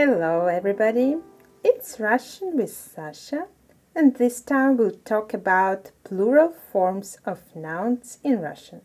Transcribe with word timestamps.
Hello, 0.00 0.46
everybody. 0.46 1.16
It's 1.64 1.98
Russian 1.98 2.56
with 2.56 2.70
Sasha, 2.70 3.48
and 3.96 4.14
this 4.14 4.40
time 4.40 4.76
we'll 4.76 4.92
talk 4.92 5.34
about 5.34 5.90
plural 6.04 6.50
forms 6.50 7.18
of 7.26 7.40
nouns 7.56 8.18
in 8.22 8.40
Russian. 8.40 8.82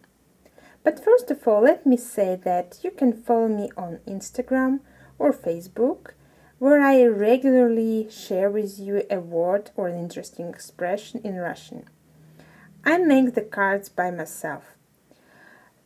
But 0.84 1.06
first 1.06 1.30
of 1.30 1.48
all, 1.48 1.62
let 1.62 1.86
me 1.86 1.98
say 1.98 2.36
that 2.46 2.80
you 2.82 2.90
can 2.90 3.14
follow 3.14 3.48
me 3.48 3.70
on 3.78 4.00
Instagram 4.08 4.80
or 5.20 5.32
Facebook, 5.32 6.14
where 6.58 6.82
I 6.82 7.04
regularly 7.04 8.10
share 8.10 8.50
with 8.50 8.80
you 8.80 9.04
a 9.12 9.20
word 9.20 9.70
or 9.76 9.90
an 9.90 10.00
interesting 10.00 10.50
expression 10.50 11.22
in 11.24 11.36
Russian. 11.36 11.86
I 12.84 12.98
make 12.98 13.36
the 13.36 13.42
cards 13.42 13.88
by 13.88 14.10
myself. 14.10 14.64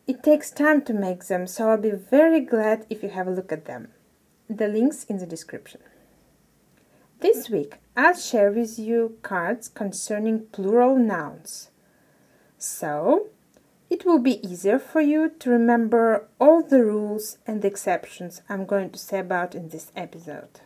It 0.07 0.23
takes 0.23 0.51
time 0.51 0.83
to 0.83 0.93
make 0.93 1.25
them, 1.25 1.47
so 1.47 1.69
I'll 1.69 1.77
be 1.77 1.91
very 1.91 2.39
glad 2.39 2.85
if 2.89 3.03
you 3.03 3.09
have 3.09 3.27
a 3.27 3.31
look 3.31 3.51
at 3.51 3.65
them. 3.65 3.89
The 4.49 4.67
links 4.67 5.03
in 5.03 5.17
the 5.17 5.25
description. 5.25 5.81
This 7.19 7.49
week 7.49 7.75
I'll 7.97 8.15
share 8.15 8.51
with 8.51 8.79
you 8.79 9.17
cards 9.21 9.67
concerning 9.67 10.45
plural 10.53 10.95
nouns. 10.95 11.69
So, 12.57 13.27
it 13.89 14.05
will 14.05 14.19
be 14.19 14.45
easier 14.47 14.79
for 14.79 15.01
you 15.01 15.31
to 15.39 15.49
remember 15.49 16.27
all 16.39 16.63
the 16.63 16.83
rules 16.83 17.37
and 17.45 17.63
exceptions 17.65 18.41
I'm 18.47 18.65
going 18.65 18.91
to 18.91 18.99
say 18.99 19.19
about 19.19 19.53
in 19.53 19.69
this 19.69 19.91
episode. 19.95 20.61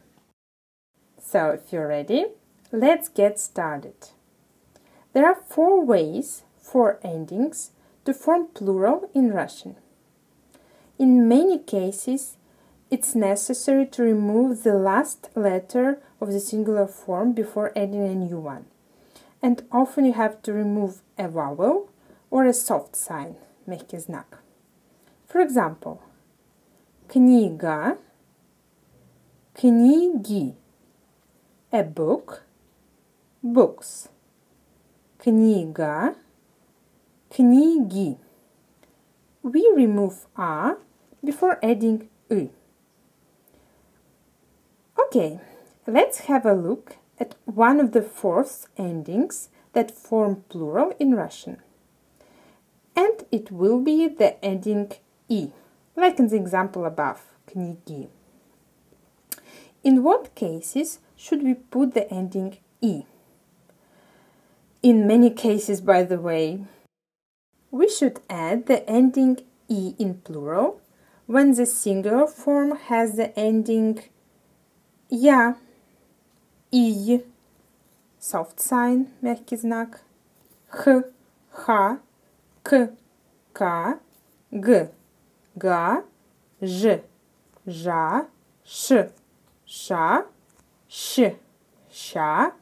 So, 1.19 1.49
if 1.49 1.73
you're 1.73 1.87
ready, 1.87 2.25
let's 2.71 3.09
get 3.09 3.39
started. 3.39 4.09
There 5.13 5.25
are 5.25 5.35
four 5.35 5.83
ways, 5.83 6.43
four 6.61 6.99
endings, 7.03 7.71
to 8.05 8.13
form 8.13 8.47
plural 8.53 9.09
in 9.13 9.31
Russian. 9.31 9.75
In 10.99 11.27
many 11.27 11.57
cases, 11.57 12.37
it's 12.91 13.15
necessary 13.15 13.85
to 13.85 14.03
remove 14.03 14.63
the 14.63 14.73
last 14.73 15.29
letter 15.33 15.99
of 16.19 16.33
the 16.33 16.41
singular 16.41 16.85
form 16.85 17.31
before 17.31 17.71
adding 17.73 18.03
a 18.03 18.13
new 18.13 18.37
one. 18.37 18.65
And 19.41 19.63
often 19.71 20.03
you 20.03 20.13
have 20.13 20.41
to 20.43 20.51
remove 20.51 21.01
a 21.17 21.29
vowel 21.29 21.89
or 22.29 22.45
a 22.45 22.53
soft 22.53 22.97
sign, 22.97 23.35
мягкий 23.65 23.97
знак. 23.97 24.43
For 25.25 25.39
example, 25.39 25.99
книга, 27.07 27.97
книги, 29.53 30.55
a 31.71 31.83
book, 31.83 32.43
books, 33.41 34.09
книга, 35.17 36.15
книги. 37.29 38.17
We 39.41 39.71
remove 39.73 40.27
a 40.35 40.75
before 41.23 41.57
adding 41.63 42.09
u. 42.29 42.49
Okay, 45.10 45.40
let's 45.86 46.20
have 46.20 46.44
a 46.44 46.54
look 46.54 46.96
at 47.18 47.34
one 47.44 47.80
of 47.80 47.92
the 47.92 48.02
fourth 48.02 48.66
endings 48.76 49.48
that 49.72 49.90
form 49.90 50.44
plural 50.48 50.94
in 50.98 51.14
Russian. 51.14 51.58
And 52.94 53.24
it 53.30 53.50
will 53.50 53.80
be 53.80 54.08
the 54.08 54.42
ending 54.44 54.92
i, 55.30 55.52
like 55.94 56.18
in 56.18 56.28
the 56.28 56.36
example 56.36 56.84
above, 56.84 57.26
книги. 57.46 58.08
In 59.84 60.02
what 60.02 60.34
cases 60.34 60.98
should 61.14 61.42
we 61.42 61.54
put 61.54 61.94
the 61.94 62.10
ending 62.12 62.58
i? 62.82 63.04
In 64.82 65.06
many 65.06 65.30
cases, 65.30 65.80
by 65.80 66.02
the 66.02 66.18
way, 66.18 66.64
we 67.70 67.88
should 67.88 68.20
add 68.30 68.66
the 68.66 68.88
ending 68.88 69.38
i 69.70 69.94
in 69.98 70.14
plural 70.24 70.80
when 71.26 71.54
the 71.54 71.66
singular 71.66 72.26
form 72.26 72.76
has 72.88 73.16
the 73.16 73.38
ending 73.38 74.00
я, 75.10 75.56
и, 76.70 77.24
soft 78.20 78.58
sign, 78.58 79.06
мягкий 79.20 79.56
знак, 79.56 80.00
х, 80.68 81.04
ха, 81.50 81.98
к, 82.62 82.90
к, 83.52 83.98
г, 84.50 84.90
га, 85.54 86.02
ж, 86.60 87.02
жа, 87.66 88.26
ш, 88.64 89.10
ша, 89.64 90.24
щ, 90.88 91.36
ща, 91.90 92.52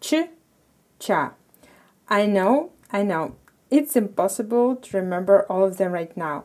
ч, 0.00 0.28
cha. 0.98 1.34
I 2.08 2.26
know, 2.26 2.70
I 2.90 3.02
know, 3.02 3.34
it's 3.70 3.96
impossible 3.96 4.76
to 4.76 4.96
remember 4.96 5.44
all 5.50 5.64
of 5.64 5.76
them 5.76 5.92
right 5.92 6.16
now. 6.16 6.44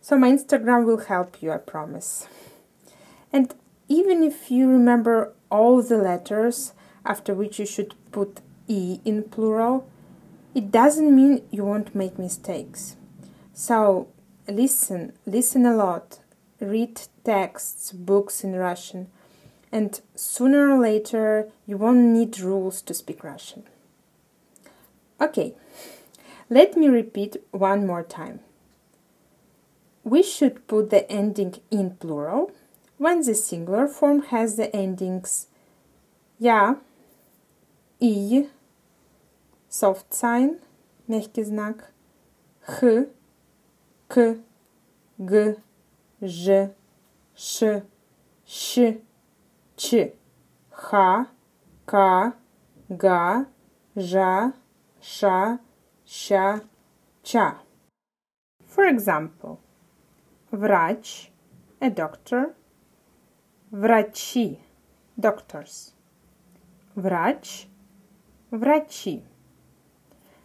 So 0.00 0.16
my 0.16 0.30
Instagram 0.32 0.84
will 0.84 0.98
help 0.98 1.42
you, 1.42 1.52
I 1.52 1.58
promise. 1.58 2.26
And 3.32 3.54
even 3.87 4.23
if 4.23 4.49
you 4.49 4.67
remember 4.67 5.33
all 5.49 5.81
the 5.81 5.97
letters 5.97 6.73
after 7.05 7.33
which 7.33 7.59
you 7.59 7.65
should 7.65 7.93
put 8.11 8.41
E 8.67 8.99
in 9.05 9.23
plural, 9.23 9.87
it 10.55 10.71
doesn't 10.71 11.15
mean 11.15 11.43
you 11.51 11.63
won't 11.63 11.93
make 11.93 12.17
mistakes. 12.17 12.95
So 13.53 14.07
listen, 14.47 15.13
listen 15.25 15.65
a 15.65 15.75
lot, 15.75 16.19
read 16.59 17.01
texts, 17.23 17.91
books 17.91 18.43
in 18.43 18.55
Russian, 18.55 19.07
and 19.71 19.99
sooner 20.15 20.69
or 20.69 20.79
later 20.79 21.49
you 21.65 21.77
won't 21.77 21.99
need 21.99 22.39
rules 22.39 22.81
to 22.83 22.93
speak 22.93 23.23
Russian. 23.23 23.63
Okay, 25.21 25.53
let 26.49 26.75
me 26.75 26.87
repeat 26.87 27.37
one 27.51 27.85
more 27.85 28.03
time. 28.03 28.39
We 30.03 30.21
should 30.23 30.67
put 30.67 30.89
the 30.89 31.09
ending 31.11 31.55
in 31.71 31.91
plural 31.91 32.51
when 32.98 33.22
the 33.22 33.34
singular 33.34 33.88
form 33.88 34.22
has 34.30 34.56
the 34.56 34.74
endings 34.74 35.46
я, 36.38 36.80
и, 38.00 38.48
soft 39.68 40.10
sign, 40.10 40.58
мягкий 41.06 41.44
знак, 41.44 41.92
х, 42.62 43.06
к, 44.08 44.36
г, 45.18 45.56
ж, 46.20 46.70
ш, 47.34 47.82
щ, 48.46 49.00
ч, 49.76 50.14
ха, 50.70 51.26
к, 51.84 52.32
га, 52.88 53.46
жа, 53.96 54.52
ша, 55.00 55.58
ща, 56.06 56.60
ча. 57.22 57.58
For 58.66 58.86
example, 58.86 59.58
врач, 60.50 61.30
a 61.80 61.90
doctor, 61.90 62.54
Врачи. 63.70 64.58
Doctors. 65.18 65.92
Врач. 66.94 67.66
Врачи. 68.50 69.22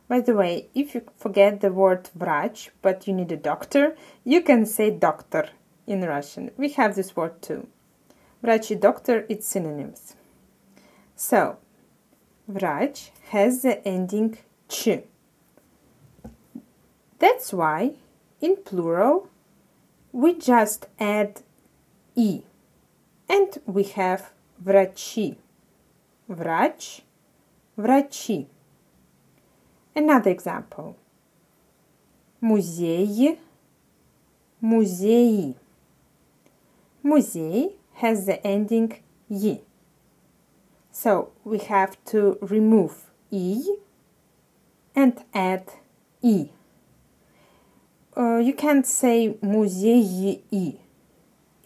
By 0.07 0.21
the 0.21 0.35
way, 0.35 0.69
if 0.75 0.93
you 0.93 1.01
forget 1.17 1.61
the 1.61 1.71
word 1.71 2.09
врач, 2.15 2.69
but 2.83 3.07
you 3.07 3.13
need 3.13 3.31
a 3.31 3.37
doctor, 3.37 3.95
you 4.23 4.41
can 4.41 4.65
say 4.65 4.91
doctor 4.91 5.49
in 5.87 6.01
Russian. 6.01 6.51
We 6.57 6.69
have 6.73 6.95
this 6.95 7.15
word 7.15 7.41
too. 7.41 7.67
Врач 8.43 8.69
и 8.69 8.75
doctor, 8.75 9.25
it's 9.27 9.47
synonyms. 9.47 10.15
So, 11.15 11.57
врач 12.47 13.09
has 13.31 13.63
the 13.63 13.83
ending 13.87 14.37
ch. 14.69 14.99
That's 17.17 17.51
why, 17.51 17.93
in 18.41 18.57
plural, 18.57 19.29
we 20.11 20.35
just 20.35 20.87
add 20.99 21.41
e. 22.15 22.43
And 23.29 23.61
we 23.65 23.83
have 23.95 24.31
врачи. 24.63 25.37
Врач, 26.27 27.01
врачи. 27.75 28.47
Another 29.95 30.31
example. 30.31 30.95
Музеи, 32.41 33.39
музеи. 34.61 35.55
Музей 37.03 37.77
has 37.93 38.25
the 38.25 38.45
ending 38.45 38.93
yi. 39.29 39.61
So 40.91 41.31
we 41.43 41.59
have 41.59 41.97
to 42.05 42.37
remove 42.41 43.11
e 43.31 43.77
and 44.95 45.23
add 45.33 45.65
e. 46.21 46.49
Uh, 48.15 48.37
you 48.37 48.53
can't 48.53 48.85
say 48.85 49.37
музеи 49.41 50.78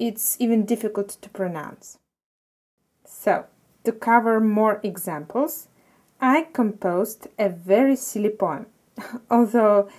it's 0.03 0.37
even 0.39 0.65
difficult 0.65 1.09
to 1.21 1.29
pronounce. 1.29 1.97
So, 3.05 3.45
to 3.83 3.91
cover 3.91 4.39
more 4.39 4.79
examples, 4.81 5.67
I 6.21 6.47
composed 6.53 7.27
a 7.37 7.49
very 7.49 7.95
silly 7.95 8.29
poem. 8.29 8.67
Although 9.29 9.89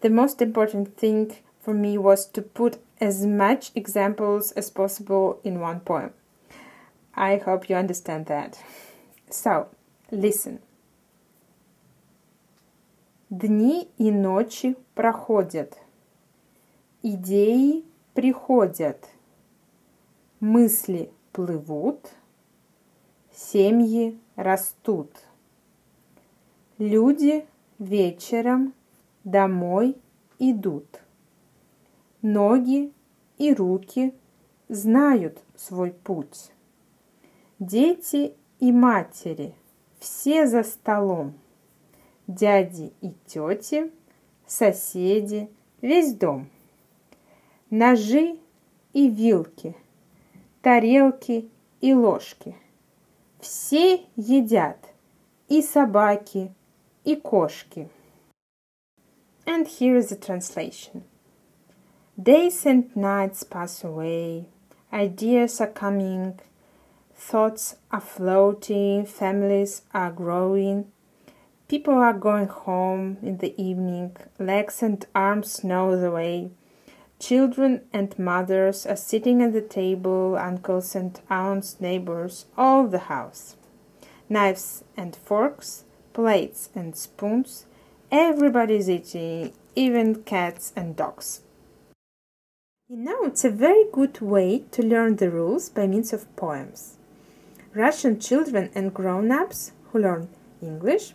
the 0.00 0.10
most 0.10 0.40
important 0.40 0.96
thing 0.96 1.36
for 1.60 1.74
me 1.74 1.98
was 1.98 2.26
to 2.26 2.42
put 2.42 2.78
as 3.00 3.26
much 3.26 3.72
examples 3.74 4.52
as 4.52 4.70
possible 4.70 5.40
in 5.44 5.60
one 5.60 5.80
poem. 5.80 6.12
I 7.14 7.36
hope 7.36 7.68
you 7.68 7.76
understand 7.76 8.26
that. 8.26 8.62
So, 9.30 9.68
listen. 10.10 10.60
Дни 13.30 13.90
и 13.98 14.10
ночи 14.10 14.74
проходят, 14.94 15.76
идеи 17.02 17.84
приходят – 18.14 19.11
мысли 20.43 21.09
плывут, 21.31 22.09
семьи 23.33 24.19
растут. 24.35 25.09
Люди 26.77 27.47
вечером 27.79 28.73
домой 29.23 29.95
идут. 30.39 30.99
Ноги 32.21 32.91
и 33.37 33.53
руки 33.53 34.13
знают 34.67 35.41
свой 35.55 35.91
путь. 35.91 36.51
Дети 37.59 38.33
и 38.59 38.73
матери 38.73 39.55
все 39.99 40.45
за 40.45 40.63
столом. 40.63 41.35
Дяди 42.27 42.91
и 42.99 43.13
тети, 43.27 43.93
соседи, 44.45 45.49
весь 45.81 46.13
дом. 46.13 46.49
Ножи 47.69 48.37
и 48.91 49.07
вилки, 49.07 49.73
тарелки 50.62 51.48
и 51.80 51.94
ложки. 51.94 52.54
Все 53.40 54.04
едят, 54.16 54.88
и 55.48 55.62
собаки, 55.62 56.52
и 57.04 57.16
кошки. 57.16 57.88
And 59.46 59.66
here 59.66 59.96
is 59.96 60.10
the 60.10 60.16
translation. 60.16 61.04
Days 62.20 62.66
and 62.66 62.94
nights 62.96 63.44
pass 63.44 63.84
away, 63.84 64.46
ideas 64.92 65.60
are 65.60 65.68
coming, 65.68 66.38
thoughts 67.14 67.76
are 67.90 68.00
floating, 68.00 69.06
families 69.06 69.82
are 69.94 70.10
growing, 70.10 70.90
people 71.68 71.94
are 71.94 72.12
going 72.12 72.48
home 72.48 73.18
in 73.22 73.38
the 73.38 73.54
evening, 73.56 74.16
legs 74.38 74.82
and 74.82 75.06
arms 75.14 75.62
know 75.62 75.98
the 75.98 76.10
way. 76.10 76.50
Children 77.23 77.85
and 77.93 78.19
mothers 78.19 78.85
are 78.85 78.97
sitting 78.97 79.41
at 79.41 79.53
the 79.53 79.61
table, 79.61 80.35
uncles 80.35 80.93
and 80.93 81.17
aunts, 81.29 81.79
neighbors, 81.79 82.47
all 82.57 82.85
the 82.85 83.07
house. 83.07 83.55
Knives 84.27 84.83
and 84.97 85.15
forks, 85.15 85.85
plates 86.11 86.69
and 86.75 86.97
spoons, 86.97 87.65
everybody's 88.11 88.89
eating, 88.89 89.53
even 89.73 90.23
cats 90.23 90.73
and 90.75 90.97
dogs. 90.97 91.43
You 92.89 92.97
know, 92.97 93.23
it's 93.23 93.45
a 93.45 93.49
very 93.49 93.85
good 93.93 94.19
way 94.19 94.65
to 94.71 94.83
learn 94.83 95.15
the 95.15 95.31
rules 95.31 95.69
by 95.69 95.87
means 95.87 96.11
of 96.11 96.27
poems. 96.35 96.97
Russian 97.73 98.19
children 98.19 98.69
and 98.75 98.93
grown 98.93 99.31
ups 99.31 99.71
who 99.93 99.99
learn 99.99 100.27
English 100.61 101.13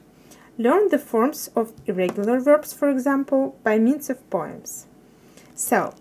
learn 0.56 0.88
the 0.88 0.98
forms 0.98 1.50
of 1.54 1.74
irregular 1.84 2.40
verbs, 2.40 2.72
for 2.72 2.88
example, 2.88 3.58
by 3.62 3.78
means 3.78 4.08
of 4.08 4.30
poems. 4.30 4.86
So, 5.57 5.93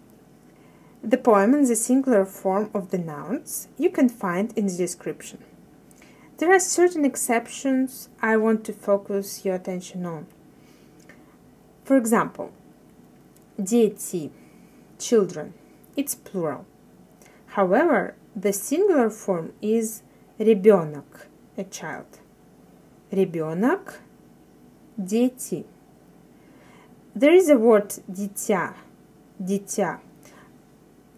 the 1.02 1.18
poem 1.18 1.54
in 1.54 1.64
the 1.64 1.76
singular 1.76 2.24
form 2.24 2.70
of 2.72 2.90
the 2.90 2.98
nouns 2.98 3.68
you 3.76 3.90
can 3.90 4.08
find 4.08 4.56
in 4.56 4.66
the 4.66 4.76
description. 4.76 5.38
There 6.38 6.52
are 6.52 6.60
certain 6.60 7.04
exceptions 7.04 8.08
I 8.20 8.36
want 8.36 8.64
to 8.64 8.72
focus 8.72 9.44
your 9.44 9.54
attention 9.54 10.06
on. 10.06 10.26
For 11.84 11.96
example, 11.96 12.52
дети, 13.60 14.30
children, 14.98 15.54
it's 15.96 16.14
plural. 16.14 16.64
However, 17.48 18.14
the 18.34 18.52
singular 18.52 19.10
form 19.10 19.52
is 19.60 20.02
ребенок, 20.38 21.28
a 21.58 21.64
child. 21.64 22.18
Ребенок, 23.12 24.00
дети. 25.00 25.64
There 27.14 27.34
is 27.34 27.50
a 27.50 27.58
word 27.58 27.94
дитя, 28.10 28.74
дитя, 29.42 30.00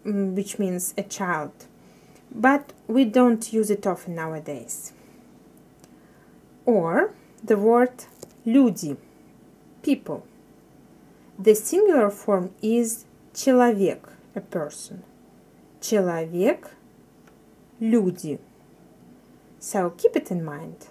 which 0.05 0.59
means 0.59 0.95
a 0.97 1.03
child, 1.03 1.53
but 2.35 2.73
we 2.89 3.05
don't 3.05 3.53
use 3.53 3.71
it 3.71 3.87
often 3.87 4.15
nowadays. 4.15 4.93
Or 6.67 7.15
the 7.43 7.57
word 7.57 8.05
люди, 8.45 8.97
people. 9.83 10.27
The 11.39 11.55
singular 11.55 12.11
form 12.11 12.51
is 12.63 13.05
человек, 13.35 14.13
a 14.35 14.41
person. 14.41 15.03
Человек, 15.81 16.71
люди. 17.81 18.39
So 19.59 19.91
keep 19.91 20.17
it 20.17 20.31
in 20.31 20.45
mind. 20.45 20.89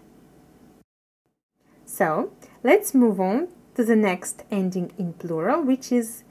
So 1.85 2.31
let's 2.63 2.93
move 2.93 3.19
on 3.19 3.47
to 3.75 3.83
the 3.83 3.95
next 3.95 4.43
ending 4.51 4.91
in 4.97 5.13
plural, 5.13 5.61
which 5.61 5.91
is 5.91 6.23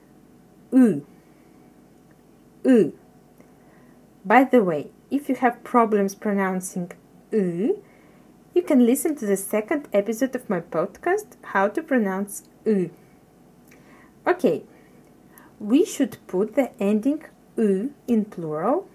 u. 0.71 1.05
U. 2.63 2.93
By 4.25 4.43
the 4.43 4.63
way, 4.63 4.91
if 5.09 5.29
you 5.29 5.35
have 5.35 5.63
problems 5.63 6.15
pronouncing 6.15 6.91
u, 7.31 7.81
you 8.53 8.61
can 8.61 8.85
listen 8.85 9.15
to 9.15 9.25
the 9.25 9.37
second 9.37 9.87
episode 9.93 10.35
of 10.35 10.49
my 10.49 10.59
podcast, 10.59 11.37
How 11.53 11.67
to 11.69 11.81
Pronounce 11.81 12.43
u. 12.65 12.89
Okay, 14.27 14.63
we 15.59 15.85
should 15.85 16.17
put 16.27 16.55
the 16.55 16.71
ending 16.81 17.23
u 17.55 17.93
in 18.07 18.25
plural 18.25 18.87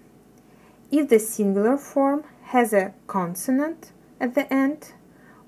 if 0.91 1.09
the 1.09 1.19
singular 1.19 1.77
form 1.77 2.23
has 2.43 2.73
a 2.73 2.93
consonant 3.07 3.91
at 4.19 4.35
the 4.35 4.51
end 4.53 4.93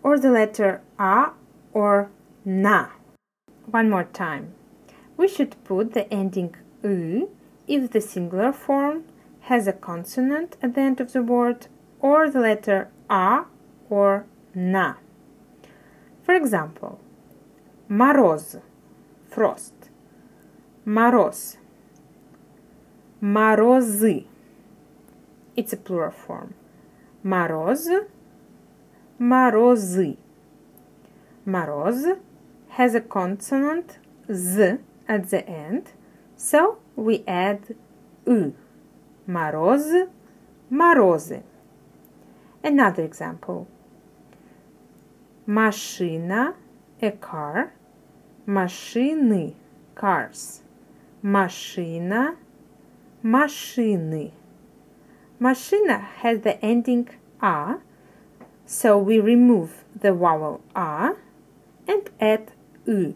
or 0.01 0.17
the 0.17 0.31
letter 0.31 0.81
a 0.97 1.29
or 1.73 2.09
na. 2.43 2.87
One 3.65 3.89
more 3.89 4.05
time. 4.05 4.53
We 5.16 5.28
should 5.28 5.62
put 5.64 5.92
the 5.92 6.12
ending 6.12 6.54
u 6.82 7.30
if 7.66 7.90
the 7.90 8.00
singular 8.00 8.52
form 8.52 9.04
has 9.42 9.66
a 9.66 9.72
consonant 9.72 10.56
at 10.62 10.74
the 10.74 10.80
end 10.80 11.00
of 11.00 11.12
the 11.12 11.22
word 11.22 11.66
or 12.00 12.30
the 12.30 12.40
letter 12.40 12.88
a 13.08 13.44
or 13.88 14.24
na. 14.54 14.94
For 16.22 16.34
example, 16.34 17.00
мороз, 17.88 18.60
frost, 19.28 19.72
мороз, 20.86 21.56
морозы. 23.20 24.26
It's 25.56 25.72
a 25.72 25.76
plural 25.76 26.12
form. 26.12 26.54
Мороз, 27.24 27.88
морозы. 29.18 30.16
Мороз 31.46 32.18
has 32.70 32.94
a 32.94 33.00
consonant 33.00 33.98
z 34.32 34.78
at 35.08 35.30
the 35.30 35.46
end, 35.48 35.92
so 36.36 36.78
we 36.96 37.24
add 37.26 37.74
u. 38.26 38.54
Мороз, 39.28 40.08
морозы. 40.70 41.42
Another 42.62 43.02
example. 43.02 43.66
Машина, 45.46 46.54
a 47.00 47.10
car. 47.10 47.72
Машины, 48.46 49.54
cars. 49.94 50.62
Машина, 51.22 52.36
машины. 53.22 54.32
Машина 55.38 55.98
has 55.98 56.40
the 56.40 56.62
ending 56.64 57.08
a, 57.40 57.76
so 58.66 58.98
we 58.98 59.18
remove 59.18 59.84
the 59.94 60.12
vowel 60.12 60.60
a 60.74 61.14
and 61.88 62.10
add 62.20 62.52
u. 62.86 63.14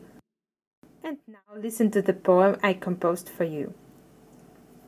Listen 1.56 1.90
to 1.90 2.04
the 2.04 2.14
poem 2.14 2.60
I 2.62 2.74
composed 2.76 3.28
for 3.28 3.44
you. 3.44 3.74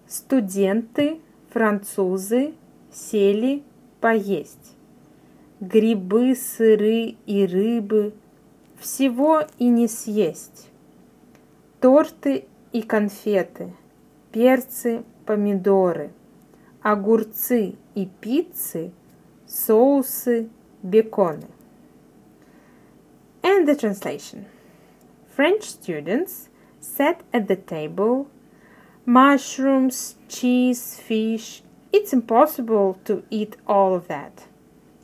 Студенты, 0.06 1.20
французы 1.50 2.54
сели 2.92 3.64
поесть. 4.00 4.76
Грибы, 5.60 6.36
сыры 6.36 7.16
и 7.26 7.48
рыбы 7.48 8.14
всего 8.78 9.42
и 9.58 9.70
не 9.70 9.88
съесть. 9.88 10.70
Торты 11.80 12.46
и 12.72 12.84
конфеты, 12.84 13.74
перцы, 14.32 15.04
помидоры, 15.26 16.12
огурцы 16.84 17.74
и 17.96 18.06
пиццы, 18.06 18.92
соусы, 19.48 20.48
беконы. 20.84 21.48
And 23.42 23.66
the 23.68 23.76
translation. 23.76 24.46
French 25.36 25.64
students 25.64 26.51
sat 26.82 27.22
at 27.32 27.48
the 27.48 27.56
table. 27.56 28.28
Mushrooms, 29.06 30.16
cheese, 30.28 31.00
fish. 31.00 31.64
It's 31.94 32.12
impossible 32.14 33.00
to 33.06 33.24
eat 33.30 33.56
all 33.68 33.96
of 33.96 34.08
that. 34.08 34.48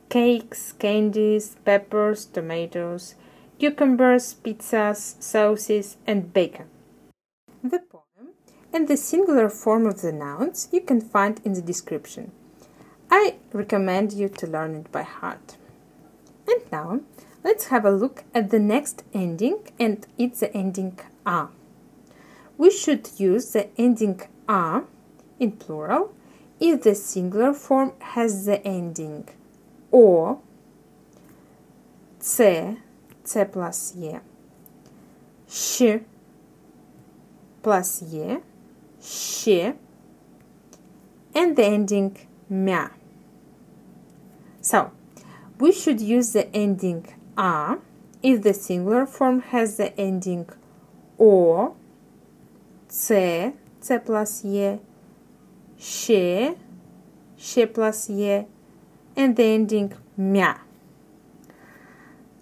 Cakes, 0.09 0.73
candies, 0.73 1.55
peppers, 1.63 2.25
tomatoes, 2.25 3.15
cucumbers, 3.59 4.35
pizzas, 4.43 5.21
sauces, 5.21 5.97
and 6.05 6.33
bacon. 6.33 6.67
The 7.63 7.79
poem 7.79 8.33
and 8.73 8.87
the 8.87 8.97
singular 8.97 9.49
form 9.49 9.85
of 9.85 10.01
the 10.01 10.11
nouns 10.11 10.69
you 10.71 10.81
can 10.81 11.01
find 11.01 11.41
in 11.43 11.53
the 11.53 11.61
description. 11.61 12.31
I 13.09 13.35
recommend 13.53 14.13
you 14.13 14.29
to 14.29 14.47
learn 14.47 14.75
it 14.75 14.91
by 14.91 15.03
heart. 15.03 15.57
And 16.47 16.61
now 16.71 17.01
let's 17.43 17.67
have 17.67 17.85
a 17.85 17.91
look 17.91 18.23
at 18.33 18.49
the 18.49 18.59
next 18.59 19.03
ending, 19.13 19.59
and 19.79 20.05
it's 20.17 20.41
the 20.41 20.53
ending 20.55 20.99
a. 21.25 21.47
We 22.57 22.71
should 22.71 23.09
use 23.17 23.51
the 23.53 23.69
ending 23.77 24.21
a 24.49 24.81
in 25.39 25.51
plural 25.53 26.13
if 26.59 26.81
the 26.81 26.95
singular 26.95 27.53
form 27.53 27.93
has 27.99 28.45
the 28.45 28.65
ending 28.65 29.27
O, 29.93 30.41
C, 32.19 32.77
C 33.23 33.43
plus 33.45 33.95
E, 33.95 34.15
Sh 35.47 35.99
plus 37.61 38.01
E, 38.01 38.37
Sh, 39.01 39.47
and 41.35 41.55
the 41.55 41.63
ending 41.65 42.17
Mya. 42.49 42.91
So, 44.61 44.91
we 45.59 45.71
should 45.71 46.01
use 46.01 46.33
the 46.33 46.53
ending 46.55 47.05
A 47.37 47.77
if 48.23 48.41
the 48.41 48.53
singular 48.53 49.05
form 49.05 49.41
has 49.41 49.77
the 49.77 49.97
ending 49.99 50.49
O, 51.19 51.75
C, 52.88 53.52
C 53.80 53.98
plus 53.98 54.44
E, 54.44 54.78
Sh, 55.78 56.54
Sh 57.36 57.58
plus 57.72 58.10
E, 58.10 58.44
and 59.16 59.36
the 59.36 59.42
ending 59.42 59.92
Mya. 60.16 60.60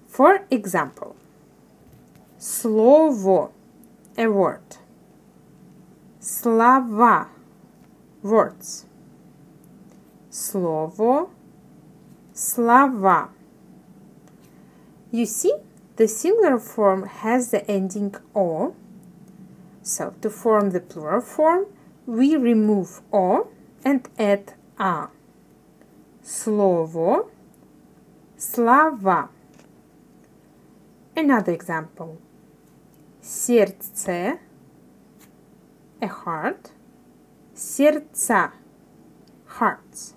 For 0.07 0.45
example, 0.51 1.17
слово, 2.39 3.51
a 4.19 4.27
word. 4.27 4.77
Слова, 6.19 7.29
words. 8.23 8.87
Слово, 10.31 11.31
слова. 12.35 13.31
You 15.11 15.27
see, 15.27 15.55
the 15.97 16.07
singular 16.07 16.59
form 16.59 17.07
has 17.07 17.51
the 17.51 17.69
ending 17.71 18.15
O. 18.35 18.75
So, 19.85 20.15
to 20.21 20.31
form 20.31 20.71
the 20.71 20.81
plural 20.81 21.21
form, 21.21 21.67
we 22.07 22.37
remove 22.37 23.01
O 23.13 23.49
and 23.85 24.09
add 24.19 24.55
A. 24.79 25.09
Слово, 26.23 27.27
слова. 28.37 29.31
Another 31.17 31.53
example. 31.53 32.19
Сердце, 33.21 34.39
a 36.01 36.07
heart. 36.07 36.73
Сердца, 37.55 38.53
hearts. 39.47 40.15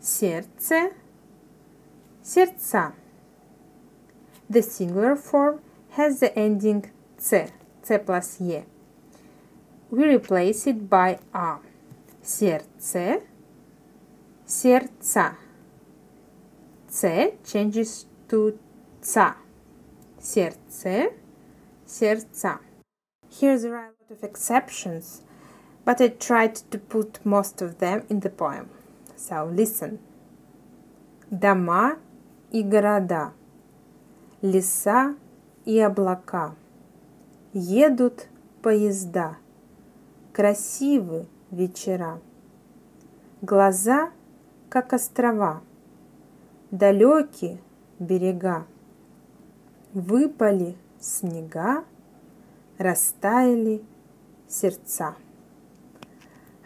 Сердце, 0.00 0.92
сердца. 2.22 2.92
The 4.48 4.62
singular 4.62 5.16
form 5.16 5.60
has 5.90 6.20
the 6.20 6.36
ending 6.38 6.90
C, 7.16 7.46
C 7.82 7.98
plus 7.98 8.40
E. 8.40 8.64
We 9.90 10.04
replace 10.04 10.66
it 10.66 10.88
by 10.90 11.18
A. 11.32 11.58
Сердце, 12.22 13.22
сердца. 14.44 15.36
C 16.88 17.34
changes 17.44 18.06
to 18.28 18.58
ца. 19.00 19.36
Сердце, 20.18 21.12
сердца. 21.86 22.58
Here 23.28 23.58
there 23.58 23.76
are 23.76 23.86
a 23.86 23.94
lot 24.00 24.10
of 24.10 24.24
exceptions, 24.24 25.22
but 25.84 26.00
I 26.00 26.08
tried 26.08 26.56
to 26.70 26.78
put 26.78 27.24
most 27.24 27.62
of 27.62 27.78
them 27.78 28.02
in 28.08 28.20
the 28.20 28.30
poem. 28.30 28.68
So 29.16 29.44
listen. 29.44 29.98
Дома 31.30 31.98
и 32.50 32.62
города, 32.62 33.32
леса 34.42 35.16
и 35.64 35.80
облака. 35.80 36.54
Едут 37.52 38.28
поезда, 38.62 39.36
красивы 40.41 41.27
вечера. 41.51 42.19
Глаза, 43.43 44.09
как 44.69 44.91
острова, 44.91 45.61
далекие 46.71 47.59
берега. 47.99 48.65
Выпали 49.93 50.75
снега, 50.99 51.83
растаяли 52.79 53.83
сердца. 54.47 55.15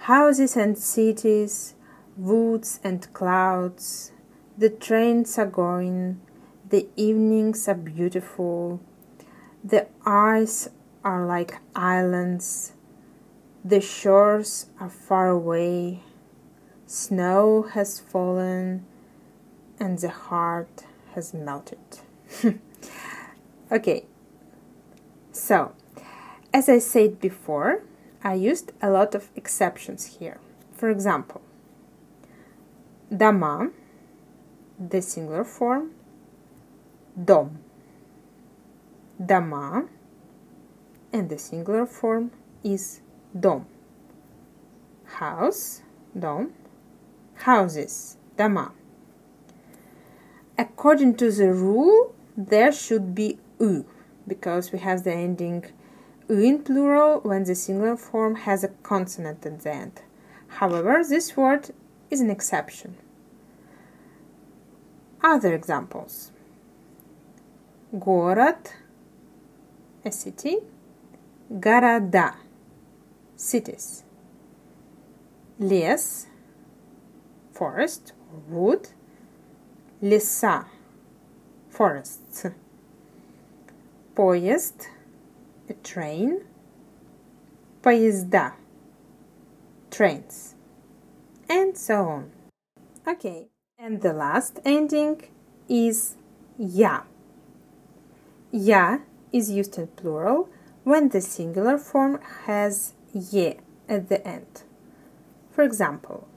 Houses 0.08 0.56
and 0.56 0.78
cities, 0.78 1.76
woods 2.16 2.80
and 2.82 3.12
clouds, 3.12 4.14
the 4.58 4.70
trains 4.70 5.38
are 5.38 5.52
going, 5.52 6.22
the 6.70 6.88
evenings 6.96 7.68
are 7.68 7.76
beautiful, 7.76 8.80
the 9.66 9.88
eyes 10.06 10.70
are 11.04 11.26
like 11.26 11.60
islands, 11.76 12.72
The 13.66 13.82
shores 13.82 14.68
are 14.80 14.92
far 14.92 15.28
away, 15.28 16.02
snow 16.86 17.64
has 17.64 18.00
fallen, 18.00 18.86
and 19.80 19.98
the 19.98 20.10
heart 20.10 20.86
has 21.16 21.34
melted. 21.34 21.80
okay, 23.72 24.06
so 25.32 25.72
as 26.54 26.70
I 26.70 26.78
said 26.78 27.20
before, 27.20 27.82
I 28.24 28.36
used 28.36 28.72
a 28.84 28.92
lot 28.92 29.16
of 29.16 29.30
exceptions 29.36 30.18
here. 30.20 30.38
For 30.72 30.92
example, 30.92 31.42
dama, 33.10 33.72
the 34.78 35.02
singular 35.02 35.44
form, 35.44 35.90
dom, 37.18 37.58
dama, 39.26 39.88
and 41.12 41.30
the 41.32 41.40
singular 41.40 41.88
form 41.88 42.30
is 42.64 43.02
дом. 43.35 43.67
House, 45.19 45.83
дом, 46.15 46.53
houses, 47.45 48.17
дома. 48.37 48.73
According 50.59 51.15
to 51.17 51.31
the 51.31 51.53
rule, 51.53 52.15
there 52.37 52.73
should 52.73 53.15
be 53.15 53.39
u 53.59 53.85
because 54.27 54.73
we 54.73 54.79
have 54.79 55.05
the 55.05 55.13
ending 55.13 55.65
u 56.29 56.39
in 56.39 56.63
plural 56.63 57.21
when 57.21 57.45
the 57.45 57.55
singular 57.55 57.97
form 57.97 58.35
has 58.47 58.63
a 58.63 58.69
consonant 58.83 59.45
at 59.45 59.61
the 59.61 59.73
end. 59.73 60.03
However, 60.59 61.03
this 61.09 61.37
word 61.37 61.71
is 62.11 62.21
an 62.21 62.31
exception. 62.31 62.97
Other 65.23 65.55
examples. 65.55 66.33
Город, 67.99 68.75
a 70.05 70.11
city. 70.11 70.59
Города, 71.53 72.35
cities. 73.37 74.05
Лес, 75.59 76.27
forest 77.53 78.13
or 78.33 78.41
wood. 78.49 78.89
Леса, 80.03 80.65
forests. 81.69 82.47
Поезд, 84.15 84.89
a 85.69 85.75
train. 85.75 86.41
Поезда, 87.83 88.55
trains. 89.91 90.55
And 91.49 91.77
so 91.77 92.05
on. 92.05 92.31
Okay, 93.07 93.49
and 93.79 94.03
the 94.03 94.13
last 94.13 94.61
ending 94.65 95.23
is 95.69 96.17
ya. 96.59 97.03
Ya 98.53 98.99
is 99.33 99.51
used 99.51 99.79
in 99.79 99.87
plural 99.89 100.49
when 100.85 101.09
the 101.11 101.21
singular 101.21 101.79
form 101.79 102.21
has 102.47 102.94
ye 103.15 103.57
at 103.89 104.09
the 104.09 104.27
end. 104.27 104.63
For 105.51 105.63
example, 105.65 106.29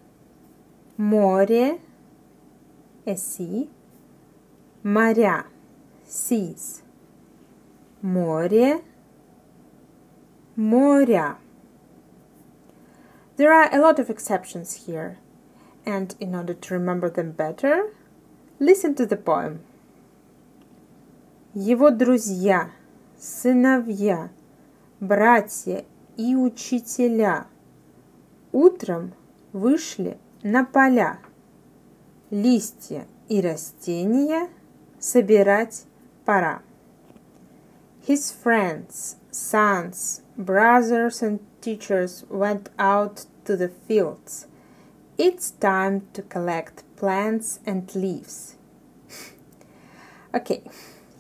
море, 0.98 1.80
a 3.06 3.16
sea, 3.16 3.70
моря, 4.84 5.46
seas, 6.06 6.82
море, 8.02 8.82
моря. 10.58 11.38
There 13.36 13.52
are 13.52 13.74
a 13.74 13.80
lot 13.80 14.00
of 14.00 14.10
exceptions 14.10 14.86
here, 14.86 15.18
and 15.86 16.16
in 16.20 16.36
order 16.36 16.54
to 16.54 16.74
remember 16.74 17.10
them 17.10 17.32
better, 17.32 17.94
listen 18.60 18.94
to 18.96 19.06
the 19.06 19.18
poem. 19.18 19.64
Его 21.56 21.92
друзья, 21.92 22.72
сыновья, 23.18 24.30
братья 25.00 25.86
и 26.19 26.35
учителя 26.35 27.47
утром 28.53 29.15
вышли 29.53 30.19
на 30.43 30.65
поля 30.65 31.21
листья 32.31 33.07
и 33.29 33.41
растения 33.41 34.49
собирать 34.99 35.85
пора. 36.25 36.61
His 38.07 38.33
friends, 38.33 39.17
sons, 39.31 40.23
brothers 40.37 41.23
and 41.23 41.39
teachers 41.61 42.25
went 42.29 42.69
out 42.79 43.27
to 43.45 43.57
the 43.57 43.71
fields. 43.87 44.49
It's 45.17 45.53
time 45.53 46.03
to 46.15 46.23
collect 46.23 46.83
plants 46.97 47.61
and 47.65 47.89
leaves. 47.95 48.57
okay, 50.35 50.63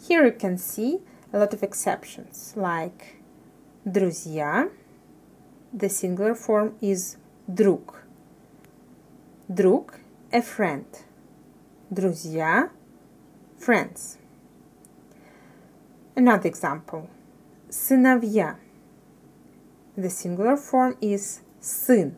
here 0.08 0.24
you 0.24 0.32
can 0.32 0.58
see 0.58 0.98
a 1.32 1.38
lot 1.38 1.54
of 1.54 1.62
exceptions 1.62 2.52
like 2.56 3.18
друзья, 3.84 4.68
the 5.73 5.89
singular 5.89 6.35
form 6.35 6.75
is 6.81 7.17
друг. 7.51 8.03
Друг – 9.53 10.31
a 10.31 10.41
friend. 10.41 10.85
Друзья – 11.91 13.57
friends. 13.57 14.17
Another 16.15 16.47
example. 16.47 17.09
Сыновья. 17.69 18.57
The 19.95 20.09
singular 20.09 20.57
form 20.57 20.97
is 21.01 21.41
сын, 21.61 22.15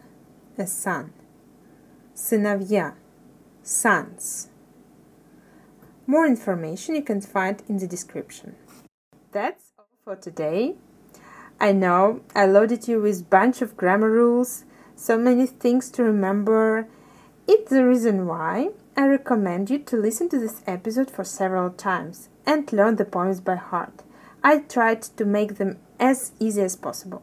a 0.57 0.67
son. 0.67 1.13
Сыновья – 2.13 3.63
sons. 3.63 4.49
More 6.07 6.27
information 6.27 6.95
you 6.95 7.01
can 7.01 7.21
find 7.21 7.63
in 7.67 7.77
the 7.77 7.87
description. 7.87 8.55
That's 9.31 9.71
all 9.77 9.87
for 10.03 10.15
today. 10.15 10.75
I 11.60 11.72
know 11.72 12.20
I 12.34 12.46
loaded 12.46 12.88
you 12.88 13.02
with 13.02 13.28
bunch 13.28 13.60
of 13.60 13.76
grammar 13.76 14.10
rules, 14.10 14.64
so 14.96 15.18
many 15.18 15.44
things 15.46 15.90
to 15.90 16.02
remember. 16.02 16.88
It's 17.46 17.70
the 17.70 17.86
reason 17.86 18.26
why 18.26 18.70
I 18.96 19.06
recommend 19.06 19.68
you 19.68 19.78
to 19.80 19.96
listen 19.96 20.30
to 20.30 20.38
this 20.38 20.62
episode 20.66 21.10
for 21.10 21.22
several 21.22 21.68
times 21.68 22.30
and 22.46 22.72
learn 22.72 22.96
the 22.96 23.04
poems 23.04 23.42
by 23.42 23.56
heart. 23.56 24.02
I 24.42 24.60
tried 24.60 25.02
to 25.02 25.26
make 25.26 25.56
them 25.56 25.76
as 25.98 26.32
easy 26.40 26.62
as 26.62 26.76
possible. 26.76 27.22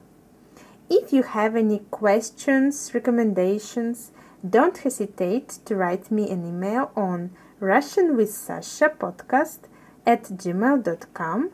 If 0.87 1.11
you 1.11 1.23
have 1.23 1.55
any 1.55 1.79
questions, 1.89 2.91
recommendations, 2.93 4.11
don't 4.47 4.77
hesitate 4.77 5.49
to 5.65 5.75
write 5.75 6.11
me 6.11 6.29
an 6.29 6.45
email 6.45 6.91
on 6.95 7.31
Russian 7.59 8.15
with 8.15 8.31
Sasha 8.31 8.89
podcast 8.89 9.61
at 10.05 10.23
gmail.com 10.25 11.51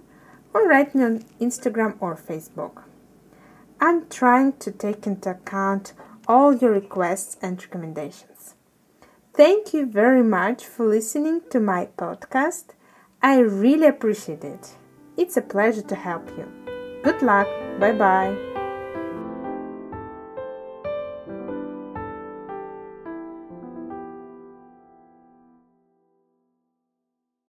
or 0.54 0.68
write 0.68 0.94
me 0.94 1.04
on 1.04 1.20
Instagram 1.40 1.96
or 2.00 2.16
Facebook. 2.16 2.84
I'm 3.80 4.08
trying 4.08 4.54
to 4.60 4.72
take 4.72 5.06
into 5.08 5.32
account 5.32 5.94
all 6.28 6.54
your 6.56 6.72
requests 6.72 7.38
and 7.42 7.62
recommendations. 7.62 8.56
Thank 9.34 9.74
you 9.74 9.86
very 9.86 10.24
much 10.24 10.66
for 10.66 10.86
listening 10.86 11.42
to 11.50 11.60
my 11.60 11.90
podcast. 11.98 12.66
I 13.22 13.40
really 13.40 13.88
appreciate 13.88 14.44
it. 14.44 14.76
It's 15.18 15.38
a 15.38 15.42
pleasure 15.42 15.82
to 15.82 15.96
help 15.96 16.30
you. 16.38 16.48
Good 17.04 17.22
luck. 17.22 17.48
Bye 17.80 17.94
bye. 17.94 18.53